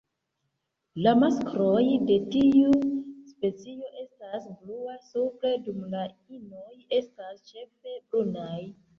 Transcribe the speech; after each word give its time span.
La 1.05 1.11
maskloj 1.23 1.81
de 2.11 2.15
tiu 2.35 2.71
specio 3.33 3.91
estas 4.03 4.47
blua 4.63 4.95
supre, 5.09 5.51
dum 5.67 5.83
la 5.91 6.01
inoj 6.39 6.73
estas 7.01 7.45
ĉefe 7.51 7.95
brunaj. 8.09 8.57